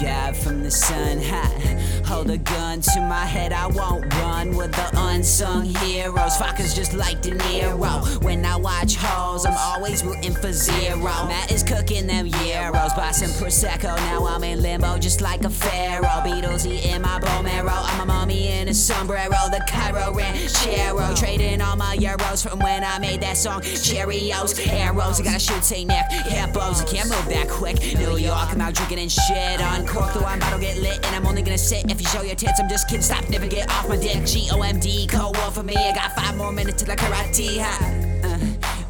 [0.00, 1.20] God from the sun.
[1.20, 1.80] Ha.
[2.06, 6.36] Hold a gun to my head, I won't run with the unsung heroes.
[6.36, 8.22] Fuckers just like De Niro.
[8.24, 10.98] When I watch hoes, I'm always rooting for zero.
[11.02, 12.96] Matt is cooking them euros.
[12.96, 16.22] Buy some Prosecco, now I'm in limbo just like a pharaoh.
[16.24, 17.70] Beatles eating my bone marrow.
[17.70, 19.30] I'm a mummy in a sombrero.
[19.50, 21.14] The Cairo Ranchero.
[21.14, 23.60] Trading all my euros from when I made that song.
[23.60, 25.20] Cheerios, arrows.
[25.20, 25.86] I gotta shoot St.
[25.88, 26.04] Nick.
[26.10, 27.76] Hippos, I can't move that quick.
[27.98, 29.60] New York, I'm out drinking and shit.
[29.60, 31.04] Uncorked, though I'm about get lit.
[31.06, 32.60] And I'm only gonna sit if you show your tits.
[32.60, 33.02] I'm just kidding.
[33.02, 34.24] Stop, never get off my dick.
[34.26, 35.76] G O M D, war for me.
[35.76, 37.60] I got five more minutes till I karate.
[37.60, 38.09] Ha.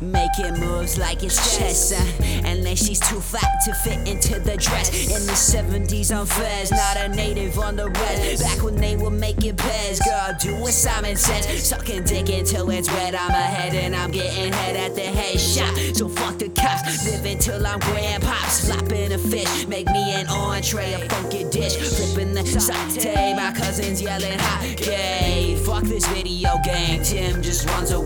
[0.01, 1.93] Making moves like it's chess.
[1.93, 4.89] Uh, and then she's too fat to fit into the dress.
[5.11, 8.43] In the 70s on Fez, not a native on the res.
[8.43, 11.69] Back when they were making pairs, girl, do what Simon says.
[11.69, 13.15] Sucking dick until it's red.
[13.15, 15.77] I'm ahead and I'm getting head at the head shot.
[15.95, 18.65] So fuck the cops, live until I'm grandpops.
[18.65, 21.77] Flopping a fish, make me an entree, a funky dish.
[21.77, 25.57] Flipping the saute, my cousins yelling hot gay.
[25.67, 28.00] Fuck this video game, Tim just runs away.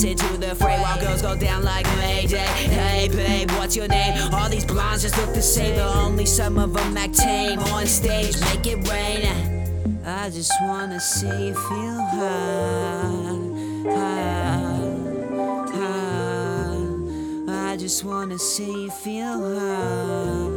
[0.00, 2.36] You listen to the fray while girls go down like Mayday.
[2.36, 4.32] Hey babe, what's your name?
[4.32, 7.58] All these blondes just look the same, but only some of them act tame.
[7.58, 9.26] On stage, make it rain.
[10.06, 13.38] I just wanna see you feel high,
[13.90, 14.78] high,
[15.74, 16.76] high.
[17.72, 20.48] I just wanna see you feel high,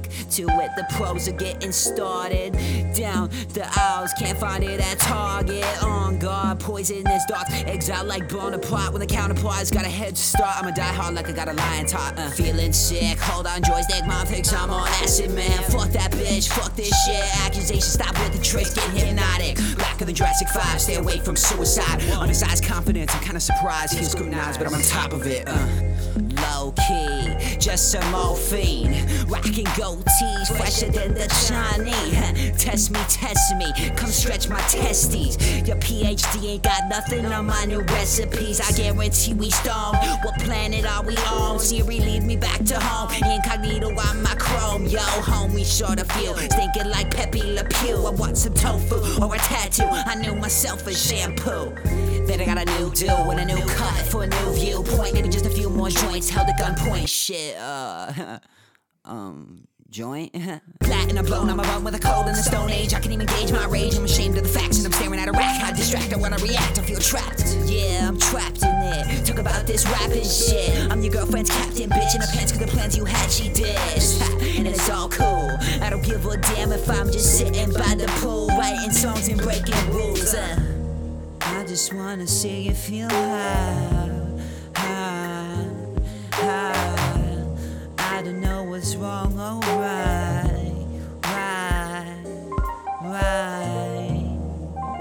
[0.00, 2.52] To it, the pros are getting started.
[2.94, 5.82] Down the aisles, can't find it at Target.
[5.82, 7.50] On guard, poisonous darts.
[7.52, 10.56] Exile like Bonaparte when the counterpart's got a head start.
[10.58, 12.18] I'ma die hard like I got a lion taught.
[12.18, 15.62] Uh, feeling sick, hold on, joystick, mom thinks I'm on acid, man.
[15.70, 17.24] Fuck that bitch, fuck this shit.
[17.44, 19.58] Accusation, stop with the tricks, get hypnotic.
[19.78, 22.02] Lack of the Jurassic 5, stay away from suicide.
[22.12, 23.94] Undersized confidence, I'm kinda surprised.
[23.94, 25.44] He's scrutinized, but I'm on top of it.
[25.46, 25.66] Uh,
[26.42, 27.01] low key,
[27.62, 28.92] just some morphine.
[29.28, 32.60] Rocking goatees, fresher than the Chinese.
[32.60, 35.36] Test me, test me, come stretch my testes.
[35.66, 38.60] Your PhD ain't got nothing on my new recipes.
[38.60, 39.96] I guarantee we stoned.
[40.24, 41.60] What planet are we on?
[41.60, 43.12] Siri, lead me back to home.
[43.30, 44.86] Incognito on my chrome.
[44.86, 46.34] Yo, homie, short of fuel.
[46.34, 48.06] Thinking like Pepe Le Pew.
[48.06, 49.84] I want some tofu or a tattoo.
[49.86, 51.72] I knew myself as shampoo.
[52.26, 55.14] Then I got a new deal and a new cut for a new viewpoint.
[55.14, 57.08] Maybe just a few more joints held at gunpoint.
[57.08, 58.38] Shit, uh,
[59.04, 60.34] um, joint.
[60.80, 62.94] Platinum blown, I'm a bum with a cold in the stone age.
[62.94, 63.94] I can even gauge my rage.
[63.94, 65.62] I'm ashamed of the facts and I'm staring at a rack.
[65.62, 67.56] I distract, I wanna react, I feel trapped.
[67.66, 69.26] Yeah, I'm trapped in it.
[69.26, 70.90] Talk about this rapping shit.
[70.90, 72.14] I'm your girlfriend's captain, bitch.
[72.14, 73.76] In a pants, cause the plans you had, she did.
[74.52, 75.56] And it's all cool.
[75.80, 79.40] I don't give a damn if I'm just sitting by the pool, writing songs and
[79.40, 80.34] breaking rules.
[80.34, 80.71] Uh.
[81.62, 84.10] I just wanna see you feel high,
[84.74, 85.64] high,
[86.32, 87.46] high.
[87.98, 90.74] I don't know what's wrong, alright,
[91.22, 92.24] right,
[93.04, 94.38] right.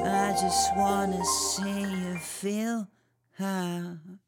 [0.05, 2.87] I just wanna see you feel
[3.39, 4.20] high.